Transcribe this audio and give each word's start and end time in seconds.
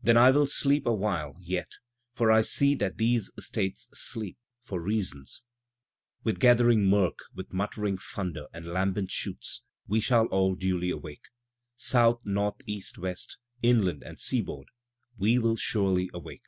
Then 0.00 0.16
I 0.16 0.30
will 0.30 0.46
sleep 0.46 0.86
awhile 0.86 1.34
yet, 1.40 1.72
for 2.14 2.30
I 2.30 2.42
see 2.42 2.76
that 2.76 2.98
these 2.98 3.32
States 3.40 3.88
sleep, 3.92 4.38
for 4.62 4.80
reasons; 4.80 5.44
(With 6.22 6.38
gathering 6.38 6.86
murk, 6.88 7.18
with 7.34 7.52
muttering 7.52 7.98
thunder 7.98 8.46
and 8.52 8.64
lambent 8.64 9.10
shoots 9.10 9.64
we 9.88 9.98
shall 9.98 10.26
all 10.26 10.54
duly 10.54 10.90
awake. 10.90 11.24
South, 11.74 12.24
North, 12.24 12.60
East, 12.68 12.96
West, 12.96 13.38
inland 13.60 14.04
and 14.04 14.20
seaboard, 14.20 14.68
we 15.18 15.36
will 15.36 15.56
surely 15.56 16.10
awake). 16.14 16.46